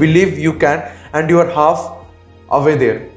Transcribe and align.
Believe 0.00 0.34
you 0.38 0.52
can 0.60 0.82
and 1.16 1.30
you 1.30 1.38
are 1.40 1.52
half 1.56 1.88
away 2.48 2.74
there 2.74 3.08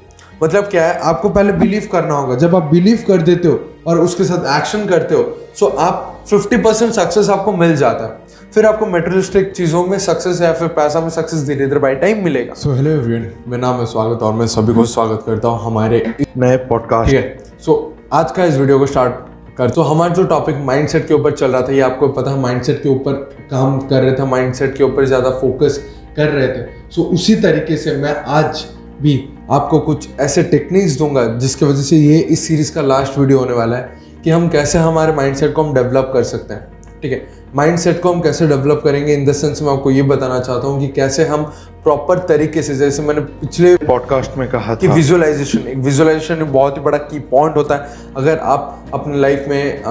मतलब 0.42 0.64
क्या 0.64 0.86
है? 0.86 0.98
आपको 1.00 1.28
पहले 1.28 1.52
बिलीव 1.52 1.88
करना 1.92 2.14
होगा। 2.14 2.34
जब 2.36 2.54
आप 2.56 2.62
बिलीव 2.70 3.04
कर 3.08 3.22
देते 3.22 3.48
हो 3.48 3.60
और 3.86 3.98
उसके 4.00 4.24
साथ 4.24 4.58
एक्शन 4.58 4.86
करते 4.86 5.14
हो 5.14 5.22
सो 5.58 5.66
आप 5.66 6.24
50 6.28 6.62
परसेंट 6.64 6.92
सक्सेस 6.92 7.28
आपको 7.30 7.52
मिल 7.52 7.74
जाता 7.76 8.04
है। 8.04 8.50
फिर 8.54 8.66
आपको 8.66 8.86
मेटेरियलिस्टिक 8.86 9.52
चीज़ों 9.52 9.84
में 9.86 9.98
सक्सेस 9.98 10.40
या 10.42 10.52
फिर 10.52 10.68
पैसा 10.70 11.00
में 11.00 11.08
सक्सेस 11.10 11.46
धीरे 11.46 11.66
धीरे 11.66 11.80
बाई 11.80 11.94
टाइम 11.96 12.24
मिलेगा। 12.24 12.54
सो 12.54 12.72
हेलो 12.72 12.90
एवरीवन 12.90 13.30
मेरा 13.48 13.60
नाम 13.60 13.80
है 13.80 13.86
स्वागत 13.86 14.22
और 14.22 14.32
मैं 14.32 14.46
सभी 14.48 14.74
को 14.74 14.84
स्वागत 14.86 15.22
करता 15.26 15.48
हूँ 15.48 15.64
हमारे 15.64 16.02
नए 16.20 16.56
पॉडकास्ट 16.68 17.10
ठीक 17.10 17.20
है। 17.20 17.56
सो 17.60 17.96
आज 18.12 18.32
का 18.32 18.44
इस 18.44 18.56
वीडियो 18.56 18.78
को 18.78 18.86
स्टार्ट 18.86 19.56
कर 19.58 19.70
तो 19.70 19.82
हमारा 19.82 20.14
जो 20.14 20.24
टॉपिक 20.26 20.56
माइंडसेट 20.64 21.06
के 21.08 21.14
ऊपर 21.14 21.32
चल 21.32 21.50
रहा 21.50 21.62
था 21.62 21.72
ये 21.72 21.80
आपको 21.82 22.08
पता 22.12 22.30
है 22.30 22.40
माइंडसेट 22.40 22.82
के 22.82 22.88
ऊपर 22.88 23.12
काम 23.50 23.78
कर 23.80 24.02
रहे 24.02 24.12
थे 24.12 24.24
माइंडसेट 24.28 24.76
के 24.76 24.84
ऊपर 24.84 25.04
ज़्यादा 25.06 25.30
फोकस 25.40 25.78
कर 26.16 26.28
रहे 26.28 26.48
थे। 26.48 26.90
सो 26.90 27.02
उसी 27.04 27.34
तरीके 27.36 27.76
से 27.76 27.96
मैं 27.96 28.14
आज 28.16 28.64
भी 29.02 29.22
आपको 29.50 29.78
कुछ 29.80 30.08
ऐसे 30.20 30.42
टेक्निक्स 30.42 30.96
दूँगा, 30.98 31.24
जिसकी 31.38 31.64
वजह 31.66 31.82
से 31.82 31.96
ये 31.96 32.18
इस 32.18 32.46
सीरीज़ 32.48 32.72
का 32.74 32.82
लास्ट 32.82 33.18
वीडियो 33.18 33.38
होने 33.38 33.52
वाला 33.52 33.76
है, 33.76 34.02
कि 34.24 34.30
हम 34.30 34.48
कैसे 34.48 34.78
हमारे 34.78 35.12
माइंडसेट 35.12 35.52
को 35.54 35.62
हम 35.62 35.74
डेवलप 35.74 36.10
कर 36.14 36.22
सकते 36.24 36.54
हैं। 36.54 36.72
ठीक 37.02 37.12
है? 37.12 37.26
माइंडसेट 37.56 38.00
को 38.02 38.12
हम 38.12 38.20
कैसे 38.20 38.46
डेवलप 38.46 38.80
करेंगे? 38.84 39.14
इन 39.14 39.24
द 39.26 39.32
सेंस 39.32 39.62
मैं 39.62 39.72
आपको 39.72 39.90
ये 39.90 40.02
बताना 40.04 40.38
चाहता 40.40 40.66
हूँ 40.66 40.80
कि 40.80 40.88
कैसे 40.90 41.24
हम 41.24 41.42
प्रॉपर 41.84 42.18
तरीके 42.18 42.62
से, 42.62 42.74
जैसे 42.74 43.02
मैंने 43.02 43.20
पिछले 43.20 43.74
पॉडकास्ट 43.76 44.38
में 44.38 44.48
कहा 44.50 44.74
कि 44.74 44.88
विजुअलाइजेशन 44.88 45.66
एक 45.68 45.78
विजुअलाइजेशन 45.78 46.44
बहुत 46.44 46.76
ही 46.76 46.82
बड़ा 46.82 46.98
की 47.00 47.18
पॉइंट 47.30 47.56
होता 47.56 47.74
है। 47.74 48.12
अगर 48.16 48.38
आप 48.38 48.90
अपने 48.94 49.18
लाइफ 49.18 49.44
में 49.48 49.82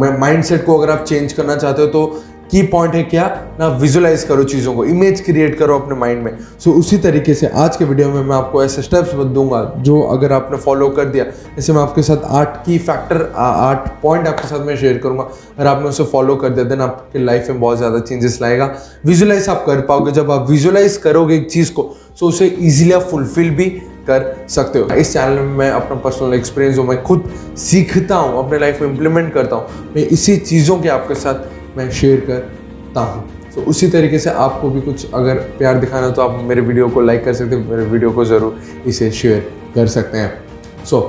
माइंड 0.00 0.18
माइंडसेट 0.18 0.64
को 0.66 0.78
अगर 0.78 0.92
आप 0.92 1.04
चेंज 1.04 1.32
करना 1.32 1.56
चाहते 1.56 1.82
हो 1.82 1.88
तो 1.88 2.22
की 2.52 2.62
पॉइंट 2.62 2.94
है 2.94 3.02
क्या 3.04 3.26
ना 3.58 3.66
विजुअलाइज 3.76 4.22
करो 4.24 4.42
चीज़ों 4.44 4.74
को 4.74 4.84
इमेज 4.84 5.20
क्रिएट 5.20 5.58
करो 5.58 5.78
अपने 5.78 5.94
माइंड 5.96 6.22
में। 6.22 6.38
सो 6.38 6.70
so, 6.70 6.76
उसी 6.76 6.96
तरीके 6.98 7.34
से 7.34 7.46
आज 7.46 7.76
के 7.76 7.84
वीडियो 7.84 8.08
में 8.08 8.22
मैं 8.22 8.36
आपको 8.36 8.64
ऐसे 8.64 8.82
स्टेप्स 8.82 9.12
दूँगा 9.12 9.62
जो 9.78 10.00
अगर 10.08 10.32
आपने 10.32 10.58
फॉलो 10.58 10.88
कर 10.90 11.04
दिया 11.06 11.24
जैसे 11.24 11.72
मैं 11.72 11.80
आपके 11.82 12.02
साथ 12.02 12.24
आठ 12.30 12.56
की 12.66 12.78
फैक्टर 12.80 13.22
आठ 13.36 13.88
पॉइंट 14.02 14.26
आपके 14.28 14.48
साथ 14.48 14.66
मैं 14.66 14.76
शेयर 14.76 14.98
करूँगा। 14.98 15.22
अगर 15.58 15.66
आपने 15.66 15.88
उसे 15.88 16.04
फॉलो 16.06 16.36
कर 16.36 16.48
दिया 16.48 16.64
देन 16.64 16.80
आपके 16.80 17.18
लाइफ 17.18 17.48
में 17.50 17.60
बहुत 17.60 17.78
ज़्यादा 17.78 18.00
चेंजेस 18.00 18.38
लाएगा। 18.42 18.74
विजुअलाइज 19.06 19.48
आप 19.48 19.64
कर 19.66 19.80
पाओगे 19.86 20.12
जब 20.12 20.30
आप 20.30 20.50
विजुअलाइज 20.50 20.96
करोगे 20.96 21.36
एक 21.36 21.50
चीज़ 21.50 21.72
को 21.72 21.90
सो 22.20 22.26
उसे 22.26 22.46
ईजिली 22.60 22.92
आप 22.92 23.02
फुलफिल 23.02 23.50
भी 23.50 23.68
कर 24.08 24.24
सकते 24.50 24.78
हो। 24.78 24.88
इस 24.90 25.12
चैनल 25.12 25.38
में 25.38 25.56
मैं 25.56 25.70
अपना 25.70 25.96
पर्सनल 25.96 26.34
एक्सपीरियंस 26.34 26.76
जो 26.76 26.84
मैं 26.84 27.02
खुद 27.02 27.28
सीखता 27.58 28.16
हूँ 28.16 28.44
अपने 28.44 28.58
लाइफ 28.58 28.80
में 28.80 28.88
इम्प्लीमेंट 28.88 29.32
करता 29.34 29.56
हूँ 29.56 29.92
मैं 29.96 30.06
इसी 30.06 30.36
चीज़ों 30.36 30.78
के 30.78 30.88
आपके 30.88 31.14
साथ 31.14 31.51
मैं 31.76 31.90
शेयर 31.90 32.20
करता 32.20 33.00
हूँ। 33.00 33.28
तो 33.54 33.62
उसी 33.62 33.88
तरीके 33.90 34.18
से 34.18 34.30
आपको 34.30 34.68
भी 34.70 34.80
कुछ 34.80 35.12
अगर 35.14 35.38
प्यार 35.58 35.78
दिखाना 35.78 36.06
हो 36.06 36.12
तो 36.12 36.22
आप 36.22 36.40
मेरे 36.44 36.60
वीडियो 36.60 36.88
को 36.88 37.00
लाइक 37.00 37.24
कर 37.24 37.34
सकते 37.34 37.56
हैं 37.56 37.70
मेरे 37.70 37.84
वीडियो 37.86 38.10
को 38.10 38.24
ज़रूर 38.24 38.60
इसे 38.86 39.10
शेयर 39.10 39.52
कर 39.74 39.86
सकते 39.88 40.18
हैं। 40.18 40.84
सो 40.84 40.96
so, 40.96 41.02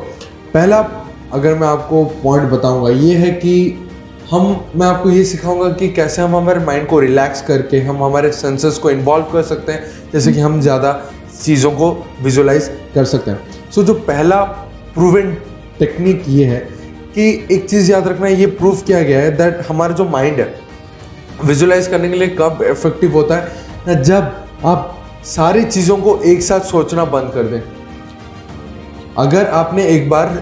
पहला 0.54 0.80
अगर 1.34 1.56
मैं 1.60 1.68
आपको 1.68 2.04
पॉइंट 2.24 2.50
बताऊँगा 2.52 2.90
ये 2.92 3.16
है 3.16 3.32
कि 3.32 3.56
हम 4.32 4.44
मैं 4.76 4.88
आपको 4.88 5.10
ये 5.10 5.24
सिखाऊँगा 5.26 5.70
कि 5.70 5.90
कैसे 5.92 6.22
हम 6.22 6.36
हमारे 6.36 6.60
माइंड 6.66 6.88
को 6.88 7.00
रिलैक्स 7.00 7.42
करके 7.42 7.80
हम 7.82 8.04
हमारे 8.04 8.32
सेंसेस 8.32 8.78
को 8.78 8.90
इन्वॉल्व 8.92 9.26
कर 9.34 9.44
सकते 9.44 9.72
हैं 9.72 10.12
जैसे 10.14 10.34
कि 10.34 10.40
हम 10.40 10.60
ज़्यादा 10.62 10.92
चीज़ों 11.42 11.72
को 11.72 11.92
विजुअलाइज 12.22 12.70
कर 12.96 13.06
सकते 13.06 13.32
हैं। 13.32 13.72
सो 13.72 13.82
so, 13.82 13.88
जो 13.88 13.94
पहला 13.94 14.44
प्रूवन 14.94 15.36
टेक्निक 15.80 16.24
ये 16.28 16.46
है 16.46 16.68
कि 17.16 17.48
एक 17.52 17.70
चीज़ 17.70 17.92
याद 17.92 18.08
रखना, 18.08 18.28
ये 18.28 18.46
प्रूफ 18.46 18.84
किया 18.86 19.02
गया 19.02 19.20
है 19.20 19.36
दैट 19.38 19.66
हमारा 19.70 19.94
जो 19.94 20.06
माइंड 20.06 20.40
है 20.40 20.54
विजुलाइज 21.44 21.88
करने 21.88 22.10
के 22.10 22.16
लिए 22.16 22.28
कब 22.40 22.64
इफ़ेक्टिव 22.64 23.14
होता 23.14 23.36
है, 23.36 23.52
ना 23.88 23.94
जब 23.94 24.66
आप 24.66 24.90
सारी 25.26 25.64
चीज़ों 25.66 25.98
को 25.98 26.18
एक 26.26 26.42
साथ 26.44 26.60
सोचना 26.60 27.06
बंद 27.06 27.32
कर 27.34 27.44
दें। 27.44 27.62
अगर 29.18 29.46
आपने 29.46 29.86
एक 29.88 30.10
बार, 30.10 30.42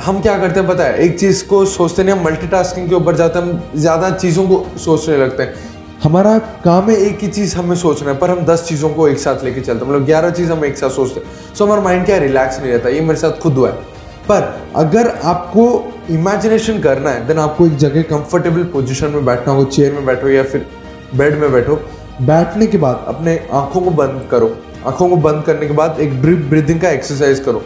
हम 0.00 0.20
क्या 0.20 0.38
करते 0.38 0.60
हैं 0.60 0.68
पता 0.68 0.84
है? 0.84 0.98
एक 0.98 1.18
चीज़ 1.20 1.44
को 1.44 1.64
सोचते 1.66 2.02
नहीं, 2.02 2.14
हम 2.14 2.24
मल्टीटास्किंग 2.24 2.88
के 2.88 2.94
ऊपर 2.94 3.16
जाते 3.16 3.38
हैं, 3.38 3.46
हम 3.46 3.62
ज़्यादा 3.76 4.10
चीज़ों 4.10 4.46
को 4.48 4.64
सोचने 4.78 5.16
लगते 5.16 5.42
हैं। 5.42 5.54
हमारा 6.02 6.38
काम 6.64 6.90
है 6.90 6.96
एक 6.96 7.18
ही 7.22 7.28
चीज़ 7.28 7.56
हमें 7.56 7.76
सोचना 7.76 8.10
है, 8.10 8.18
पर 8.18 8.30
हम 8.30 8.44
दस 8.46 8.64
चीज़ों 8.68 8.88
को 8.90 9.08
एक 9.08 9.18
साथ 9.18 9.44
लेके 9.44 9.60
चलते 9.60 9.84
हैं। 9.84 9.92
मतलब 9.92 10.04
ग्यारह 10.06 10.30
चीज़ 10.30 10.52
हम 10.52 10.64
एक 10.64 10.78
साथ 10.78 10.90
सोचते 10.90 11.20
हैं। 11.20 11.54
सो 11.54 11.64
हमारा 11.64 11.82
माइंड 11.82 12.04
क्या 12.06 12.18
रिलैक्स 12.18 12.60
नहीं 12.60 12.72
रहता। 12.72 12.88
ये 12.88 13.00
मेरे 13.00 13.20
साथ 13.20 13.38
खुद 13.40 13.54
हुआ 13.54 13.70
है। 13.70 13.97
पर 14.28 14.72
अगर 14.76 15.08
आपको 15.24 15.92
इमेजिनेशन 16.10 16.80
करना 16.80 17.10
है 17.10 17.26
देन 17.26 17.38
आपको 17.38 17.66
एक 17.66 17.76
जगह 17.76 18.02
कंफर्टेबल 18.02 18.64
पोजीशन 18.64 19.06
में 19.06 19.24
बैठना 19.24 19.54
हो 19.54 19.64
चेयर 19.64 19.92
में 19.92 20.06
बैठो 20.06 20.28
या 20.28 20.42
फिर 20.42 20.66
बेड 21.14 21.38
में 21.38 21.52
बैठो, 21.52 21.76
बैठने 22.22 22.66
के 22.66 22.78
बाद 22.78 23.04
अपने 23.08 23.48
आँखों 23.52 23.80
को 23.80 23.90
बंद 23.90 24.28
करो। 24.30 24.56
आँखों 24.86 25.08
को 25.08 25.16
बंद 25.16 25.44
करने 25.44 25.66
के 25.66 25.72
बाद 25.72 26.00
एक 26.00 26.22
ड्रिप 26.22 26.38
ब्रीदिंग 26.38 26.80
का 26.80 26.90
एक्सरसाइज 26.90 27.40
करो। 27.40 27.62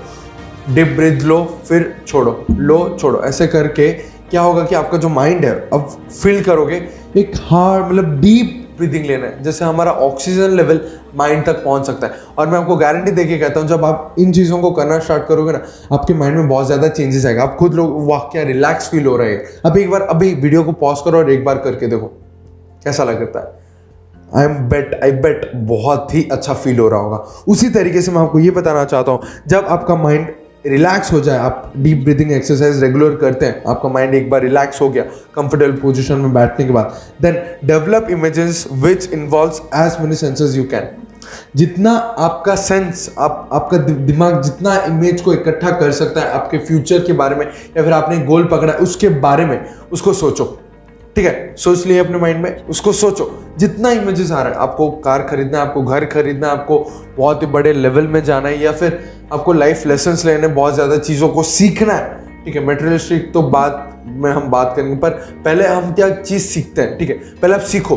डिप 0.71 0.89
ब्रीथ 0.89 1.21
लो, 1.21 1.59
फिर 1.69 2.03
छोड़ो। 2.07 2.45
लो, 2.51 2.97
छोड़ो। 3.01 3.23
ऐसे 3.25 3.47
करके 3.47 3.93
क्या 4.31 4.41
होगा 4.41 4.65
कि 4.65 4.75
आपका 4.75 4.99
जो 4.99 5.09
माइंड 5.09 5.45
है, 5.45 5.69
अब 5.73 5.89
फील 6.23 6.43
करोगे, 6.45 6.89
एक 7.17 7.33
हार्ड 7.37 7.85
मतलब 7.85 8.21
डीप 8.21 8.62
ब्रीदिंग 8.79 9.05
लेना 9.07 9.27
है 9.27 9.43
जैसे 9.43 9.65
हमारा 9.65 9.93
ऑक्सीजन 10.03 10.51
लेवल 10.51 10.81
माइंड 11.17 11.45
तक 11.47 11.63
पहुँच 11.65 11.87
सकता 11.87 12.07
है। 12.07 12.13
और 12.39 12.49
मैं 12.49 12.59
आपको 12.59 12.77
गारंटी 12.77 13.11
देके 13.13 13.39
कहता 13.39 13.61
हूँ, 13.61 13.69
जब 13.69 13.85
आप 13.85 14.15
इन 14.19 14.33
चीज़ों 14.33 14.61
को 14.61 14.71
करना 14.71 14.99
स्टार्ट 14.99 15.27
करोगे 15.29 15.53
ना, 15.53 15.61
आपके 15.93 16.15
माइंड 16.15 16.37
में 16.37 16.49
बहुत 16.49 16.67
ज़्यादा 16.67 16.89
चेंजेस 16.91 17.27
आएगा। 17.27 17.43
आप 17.43 17.57
खुद 17.57 17.75
लोग 17.75 18.07
वाह 18.09 18.21
क्या 18.33 18.43
रिलैक्स 18.43 18.91
फील 18.91 19.07
हो 19.07 19.17
रहे 19.17 19.33
हैं। 19.33 19.45
अब 19.67 19.77
एक 19.79 19.91
बार, 19.91 20.03
अभी 20.03 20.35
वीडियो 20.35 20.63
को 20.63 20.73
पॉज 20.75 21.01
करो 21.05 21.19
और 21.19 21.31
एक 21.31 21.45
बार 21.45 21.59
करके 21.61 21.87
देखो, 21.87 22.07
कैसा 22.85 23.05
लगता 23.05 23.41
है? 23.41 23.61
आई 24.37 24.45
एम 24.45 24.55
बेट 24.69 25.01
आई 25.05 25.13
बेट 25.13 25.51
बहुत 25.55 26.15
ही 26.15 26.29
अच्छा 26.33 26.55
फील 26.55 26.79
हो 26.79 26.89
रहा 26.89 27.01
होगा। 27.01 27.17
उसी 27.49 27.69
तरीके 27.71 28.03
से 28.03 28.13
मैं 28.13 28.21
आपको 28.21 28.39
ये 28.39 28.51
बताना 28.53 28.85
चाहता 28.85 29.13
हूँ, 29.13 29.21
जब 29.47 29.67
आपका 29.67 29.95
माइंड 29.97 30.27
रिलैक्स 30.65 31.13
हो 31.13 31.21
जाए, 31.21 31.39
आप 31.39 31.73
डीप 31.77 32.03
ब्रीदिंग 32.05 32.33
एक्सरसाइज 32.33 32.83
रेगुलर 32.83 33.17
करते 33.17 33.47
हैं, 33.47 33.63
आपका 33.69 33.89
माइंड 33.89 34.15
एक 34.15 34.31
बार 34.31 34.43
रिलैक्स 34.43 34.81
हो 34.81 34.89
गया 34.91 35.03
कंफर्टेबल 35.35 35.77
पोजीशन 35.77 36.19
में 36.19 36.35
बैठने 36.35 36.67
के 36.67 36.73
बाद 36.73 37.01
then 37.23 37.39
develop 37.65 38.07
images 38.11 38.67
which 38.73 39.13
involves 39.13 39.61
as 39.77 40.01
many 40.01 40.17
senses 40.17 40.57
you 40.57 40.65
can 40.65 40.89
जितना 41.57 41.93
आपका 41.93 42.55
सेंस 42.57 43.15
आप, 43.19 43.49
आपका 43.53 43.77
दिमाग 43.79 44.41
जितना 44.43 44.75
इमेज 44.87 45.21
को 45.21 45.33
इकट्ठा 45.33 45.71
कर 45.71 45.93
सकता 45.93 46.21
है 46.21 46.31
आपके 46.31 46.59
फ्यूचर 46.59 46.99
के 46.99 47.13
बारे 47.13 47.37
में, 47.37 47.47
या 47.47 47.83
फिर 47.83 47.93
आपने 47.93 48.19
गोल 48.19 48.45
पकड़ा 48.45 48.73
उसके 48.75 49.09
बारे 49.21 49.45
में, 49.47 49.65
उसको 49.93 50.13
सोचो। 50.13 50.59
ठीक 51.17 51.25
है? 51.27 51.55
सोच 51.57 51.87
लिए 51.87 51.99
अपने 51.99 52.19
माइंड 52.19 52.43
में 52.43 52.67
उसको 52.67 52.93
सोचो। 52.93 53.31
जितना 53.59 53.91
इमेजेस 53.91 54.31
आ 54.31 54.43
रहा 54.43 54.53
है, 54.53 54.59
आपको 54.59 54.91
कार 55.01 55.23
खरीदना 55.23 55.59
है, 55.59 55.67
आपको 55.67 55.83
घर 55.83 56.05
खरीदना 56.05 56.47
है, 56.47 56.53
आपको 56.53 56.79
बहुत 57.19 57.43
ही 57.43 57.47
बड़े 57.47 57.73
लेवल 57.73 58.07
में 58.07 58.23
जाना 58.25 58.49
है, 58.49 58.63
या 58.63 58.73
फिर 58.73 58.99
आपको 59.33 59.53
लाइफ 59.53 59.87
लेसन 59.87 60.17
लेने 60.25 60.49
बहुत 60.49 60.75
ज़्यादा 60.75 60.97
चीज़ों 60.99 61.29
को 61.29 61.43
सीखना 61.43 61.95
है। 61.95 62.45
ठीक 62.45 62.57
है 62.57 62.65
मेटेरियलिस्टिक 62.65 63.33
तो 63.33 63.43
बात 63.43 64.03
में 64.07 64.31
हम 64.33 64.49
बात 64.51 64.73
करेंगे, 64.77 64.97
पर 64.97 65.11
पहले 65.45 65.67
हम 65.67 65.93
क्या 65.93 66.09
चीज़ 66.11 66.47
सीखते 66.47 66.83
हैं? 66.83 66.99
ठीक 66.99 67.09
है, 67.09 67.15
पहले 67.43 67.55
आप 67.55 67.61
सीखो। 67.61 67.97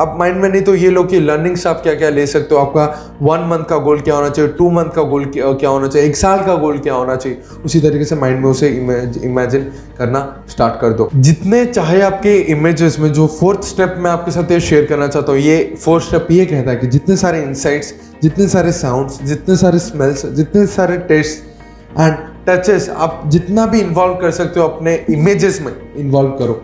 आप 0.00 0.14
माइंड 0.18 0.36
में 0.36 0.48
नहीं 0.48 0.62
तो 0.62 0.74
ये 0.74 0.90
लो 0.90 1.02
कि 1.04 1.18
लर्निंग्स 1.20 1.66
आप 1.66 1.82
क्या 1.82 1.94
क्या 1.94 2.08
ले 2.10 2.26
सकते 2.26 2.54
हो? 2.54 2.60
आपका 2.60 3.16
वन 3.22 3.46
मंथ 3.48 3.64
का 3.64 3.76
गोल 3.78 4.00
क्या 4.00 4.14
होना 4.14 4.28
चाहिए? 4.28 4.50
टू 4.50 4.70
मंथ 4.70 4.90
का 4.90 5.02
गोल 5.02 5.24
क्या 5.34 5.68
होना 5.68 5.88
चाहिए? 5.88 6.08
एक 6.08 6.16
साल 6.16 6.44
का 6.46 6.54
गोल 6.56 6.78
क्या 6.78 6.94
होना 6.94 7.16
चाहिए? 7.16 7.38
उसी 7.64 7.80
तरीके 7.80 8.04
से 8.04 8.16
माइंड 8.16 8.40
में 8.40 8.50
उसे 8.50 8.68
इमेजिन 8.68 9.70
करना 9.98 10.20
स्टार्ट 10.50 10.80
कर 10.80 10.92
दो। 10.92 11.08
जितने 11.16 11.64
चाहे 11.66 12.00
आपके 12.02 12.36
इमेजेस 12.52 12.98
में 13.00 13.12
जो 13.12 13.26
फोर्थ 13.40 13.64
स्टेप 13.64 13.94
मैं 13.98 14.10
आपके 14.10 14.30
साथ 14.30 14.50
ये 14.52 14.60
शेयर 14.60 14.84
करना 14.86 15.08
चाहता 15.08 15.32
हूँ, 15.32 15.40
ये 15.40 15.74
फोर्थ 15.84 16.04
स्टेप 16.04 16.26
ये 16.30 16.46
कहता 16.46 16.70
है 16.70 16.76
कि 16.76 16.86
जितने 16.86 17.16
सारे 17.16 17.42
इंसाइट्स 17.42 17.94
जितने 18.22 18.48
सारे 18.48 18.72
साउंड्स 18.72 19.22
जितने 19.22 19.56
सारे 19.56 19.78
स्मेल्स 19.78 20.26
जितने 20.26 20.66
सारे 20.66 20.96
टेस्ट 21.08 21.98
एंड 22.00 22.16
टचेस 22.48 22.88
आप 22.90 23.22
जितना 23.26 23.66
भी 23.66 23.80
इन्वॉल्व 23.80 24.14
कर 24.14 24.30
सकते 24.32 24.60
हो 24.60 24.68
अपने 24.68 24.94
इमेजेस 25.10 25.60
में 25.62 25.72
इन्वॉल्व 25.96 26.30
करो। 26.30 26.62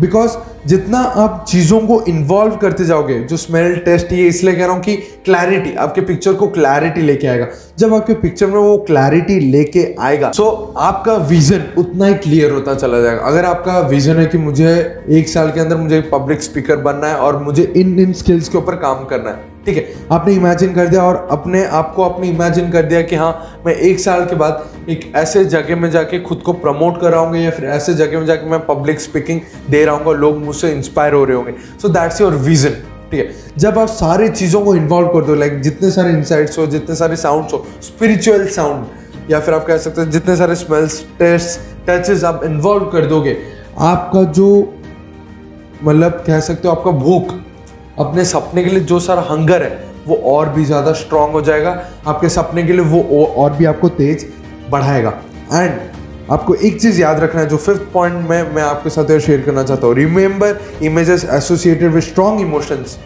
बिकॉज़ 0.00 0.36
जितना 0.68 0.98
आप 0.98 1.44
चीज़ों 1.48 1.80
को 1.80 2.00
इन्वॉल्व 2.08 2.56
करते 2.56 2.84
जाओगे 2.84 3.18
जो 3.20 3.36
स्मेल 3.36 3.76
टेस्ट 3.84 4.12
ये 4.12 4.26
इसलिए 4.28 4.54
कह 4.54 4.64
रहा 4.64 4.74
हूँ 4.74 4.82
कि 4.82 4.96
क्लैरिटी 5.24 5.74
आपके 5.76 6.00
पिक्चर 6.00 6.34
को 6.34 6.48
क्लैरिटी 6.48 7.00
लेके 7.00 7.26
आएगा। 7.26 7.46
जब 7.78 7.94
आपके 7.94 8.14
पिक्चर 8.14 8.46
में 8.46 8.58
वो 8.58 8.76
क्लैरिटी 8.86 9.38
लेके 9.40 9.86
आएगा 10.00 10.30
सो 10.32 10.44
so, 10.44 10.78
आपका 10.78 11.14
विजन 11.26 11.64
उतना 11.78 12.06
ही 12.06 12.14
क्लियर 12.16 12.52
होता 12.52 12.74
चला 12.74 13.00
जाएगा। 13.00 13.22
अगर 13.22 13.44
आपका 13.44 13.78
विजन 13.88 14.16
है 14.16 14.26
कि 14.26 14.38
मुझे 14.38 14.74
एक 15.10 15.28
साल 15.28 15.50
के 15.50 15.60
अंदर 15.60 15.76
मुझे 15.76 16.00
पब्लिक 16.12 16.42
स्पीकर 16.42 16.76
बनना 16.82 17.06
है 17.06 17.16
और 17.16 17.42
मुझे 17.42 17.72
इन 17.76 17.98
इन 17.98 18.12
स्किल्स 18.12 18.48
के 18.48 18.58
ऊपर 18.58 18.76
काम 18.76 19.04
करना 19.04 19.30
है 19.30 19.56
ठीक 19.68 19.76
है, 19.76 20.06
आपने 20.12 20.34
इमेजिन 20.34 20.72
कर 20.74 20.86
दिया 20.86 21.02
और 21.02 21.16
अपने 21.30 21.64
आप 21.68 21.92
को 21.94 22.02
आपने 22.02 22.28
इमेजिन 22.28 22.70
कर 22.70 22.82
दिया 22.82 23.00
कि 23.02 23.16
हाँ 23.16 23.62
मैं 23.66 23.72
एक 23.74 23.98
साल 24.00 24.24
के 24.26 24.36
बाद 24.36 24.88
एक 24.88 25.00
ऐसे 25.16 25.44
जगह 25.44 25.76
में 25.76 25.90
जाके 25.90 26.20
खुद 26.20 26.38
को 26.38 26.52
प्रमोट 26.52 27.00
कर 27.00 27.10
रहा 27.10 27.20
हूँ 27.20 27.36
या 27.36 27.50
फिर 27.50 27.64
ऐसे 27.68 27.94
जगह 27.94 28.18
में 28.18 28.26
जाके 28.26 28.50
मैं 28.50 28.60
पब्लिक 28.66 29.00
स्पीकिंग 29.00 29.40
दे 29.70 29.84
रहा 29.84 29.94
हूँ 29.94 30.14
लोग 30.14 30.38
मुझसे 30.44 30.70
इंस्पायर 30.72 31.14
हो 31.14 31.24
रहे 31.24 31.36
होंगे। 31.36 31.52
सो 31.82 31.88
दैट्स 31.88 32.20
योर 32.20 32.34
विजन 32.34 32.70
ठीक 33.10 33.20
है? 33.20 33.34
जब 33.58 33.78
आप 33.78 33.88
सारी 33.88 34.28
चीज़ों 34.28 34.64
को 34.64 34.74
इन्वॉल्व 34.74 35.08
कर 35.08 35.24
दो 35.24 35.34
लाइक 35.34 35.60
जितने 35.60 35.90
सारे 35.90 36.12
इंसाइट्स 36.12 36.58
हो, 36.58 36.66
जितने 36.66 36.96
सारे 36.96 37.16
साउंड्स 37.16 37.52
हो 37.52 37.64
स्पिरिचुअल 37.82 38.46
साउंड 38.48 39.30
या 39.30 39.40
फिर 39.40 39.54
आप 39.54 39.66
कह 39.66 39.78
सकते 39.78 40.00
हैं 40.00 40.10
जितने 40.10 40.36
सारे 40.36 40.54
स्मेल्स 40.54 41.00
टेस्ट 41.18 41.60
टचेस 41.88 42.24
आप 42.24 42.40
इन्वॉल्व 42.44 42.84
कर 42.84 43.06
दोगे, 43.06 43.36
आपका 43.78 44.22
जो 44.32 44.48
मतलब 45.84 46.24
कह 46.26 46.40
सकते 46.40 46.68
हो 46.68 46.74
आपका 46.74 46.90
भूख 46.90 47.34
अपने 47.98 48.24
सपने 48.26 48.64
के 48.64 48.70
लिए 48.70 48.80
जो 48.82 49.00
सारा 49.00 49.26
हंगर 49.30 49.62
है, 49.62 49.70
वो 50.06 50.16
और 50.26 50.48
भी 50.48 50.64
ज़्यादा 50.64 50.92
स्ट्रांग 50.94 51.32
हो 51.32 51.40
जाएगा। 51.42 51.70
आपके 52.06 52.28
सपने 52.30 52.62
के 52.62 52.72
लिए 52.72 52.84
वो 52.86 53.24
और 53.36 53.52
भी 53.52 53.64
आपको 53.66 53.88
तेज 53.90 54.26
बढ़ाएगा। 54.70 55.10
एंड 55.52 55.78
आपको 56.30 56.54
एक 56.56 56.80
चीज़ 56.80 57.00
याद 57.00 57.20
रखना 57.20 57.40
है, 57.40 57.48
जो 57.48 57.56
फिफ्थ 57.56 57.82
पॉइंट 57.92 58.28
में 58.30 58.54
मैं 58.54 58.62
आपके 58.62 58.90
साथ 58.90 59.18
शेयर 59.18 59.40
करना 59.42 59.62
चाहता 59.62 59.86
हूँ। 59.86 59.94
Remember 59.94 60.60
images 60.82 61.24
associated 61.26 61.92
with 61.92 62.02
strong 62.02 62.40
emotions 62.40 62.98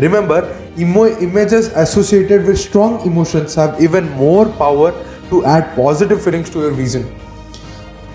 remember 0.00 0.56
images 0.78 1.72
associated 1.78 2.46
with 2.46 2.56
strong 2.56 3.06
emotions 3.06 3.58
have 3.58 3.76
even 3.82 4.08
more 4.16 4.54
power 4.58 5.04
to 5.30 5.42
add 5.48 5.62
positive 5.76 6.18
feelings 6.18 6.52
to 6.52 6.62
your 6.62 6.72
vision 6.72 7.04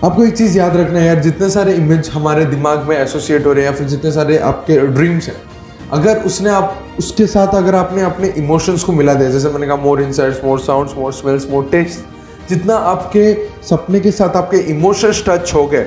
आपको 0.04 0.24
एक 0.24 0.36
चीज़ 0.36 0.58
याद 0.58 0.76
रखना 0.76 0.98
है 0.98 1.06
यार, 1.06 1.20
जितने 1.20 1.48
सारे 1.50 1.74
इमेज 1.74 2.10
हमारे 2.14 2.44
दिमाग 2.46 2.88
में 2.88 2.96
एसोसिएट 2.96 3.46
हो 3.46 3.52
रहे 3.52 3.64
हैं 3.64 3.70
या 3.70 3.76
फिर 3.76 3.88
जितने 3.88 4.12
सारे 4.12 4.38
आपके 4.48 4.78
ड्रीम्स 4.88 5.28
हैं 5.28 5.36
अगर 5.94 6.22
उसने 6.22 6.50
आप, 6.50 6.78
उसके 6.98 7.26
साथ 7.26 7.54
अगर 7.54 7.74
आपने 7.74 8.02
अपने 8.02 8.28
इमोशंस 8.38 8.84
को 8.84 8.92
मिला 8.92 9.14
दिया, 9.14 9.30
जैसे 9.30 9.48
मैंने 9.48 9.66
कहा 9.66 9.76
more 9.78 10.02
insights 10.02 10.44
more 10.44 10.58
sounds 10.60 10.94
more 10.96 11.12
smells 11.12 11.50
more 11.50 11.68
taste 11.72 12.48
जितना 12.48 12.74
आपके 12.86 13.34
सपने 13.64 14.00
के 14.00 14.10
साथ 14.12 14.36
आपके 14.36 14.56
इमोशंस 14.70 15.22
टच 15.28 15.54
हो 15.54 15.66
गए, 15.66 15.86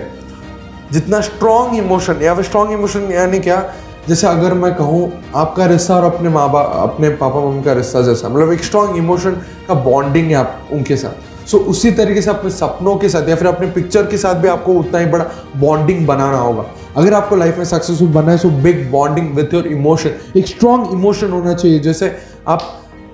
जितना 0.92 1.19
स्ट्रॉन्ग 1.21 1.77
इमोशन 1.77 2.21
या 2.21 2.33
फिर 2.36 2.44
स्ट्रॉन्ग 2.44 2.71
इमोशन 2.74 3.12
यानी 3.12 3.39
क्या, 3.39 3.62
जैसे 4.07 4.27
अगर 4.27 4.54
मैं 4.54 4.74
कहूँ, 4.75 5.12
आपका 5.36 5.65
रिश्ता 5.65 5.95
और 5.95 6.04
अपने 6.06 6.30
माँ 6.30 6.50
बाप 6.51 6.71
अपने 6.81 7.09
पापा 7.12 7.39
मम्मी 7.39 7.63
का 7.63 7.74
रिश्ता 7.74 8.01
जैसा 8.01 8.30
मतलब 8.30 8.51
एक 8.54 8.63
स्ट्रॉन्ग 8.63 8.98
इमोशन 8.98 9.31
का 9.68 9.74
बॉन्डिंग 9.83 10.27
है 10.27 10.36
आप, 10.36 10.68
उनके 10.71 10.95
साथ। 10.98 11.50
सो 11.50 11.57
उसी 11.71 11.92
तरीके 11.92 12.21
से 12.21 12.30
अपने 12.30 12.50
सपनों 12.51 12.95
के 12.95 13.09
साथ 13.09 13.30
या 13.30 13.36
फिर 13.36 13.48
अपने 13.48 13.68
पिक्चर 13.71 14.06
के 14.06 14.18
साथ 14.18 14.36
भी 14.36 14.48
आपको 14.48 14.74
उतना 14.74 15.00
ही 15.00 15.06
बड़ा 15.07 15.25
बॉन्डिंग 15.57 16.06
बनाना 16.07 16.38
होगा। 16.38 16.65
अगर 16.97 17.13
आपको 17.13 17.35
लाइफ 17.35 17.57
में 17.57 17.65
सक्सेसफुल 17.65 18.07
बनना 18.09 18.31
है 18.31 18.38
so 18.38 18.49
big 18.61 18.89
bonding 18.91 19.33
with 19.35 19.53
your 19.53 19.67
emotion 19.67 20.38
एक 20.38 20.47
स्ट्रॉन्ग 20.47 20.94
इमोशन 20.94 21.31
होना 21.31 21.53
चाहिए, 21.53 21.79
जैसे 21.79 22.15
आप 22.47 22.61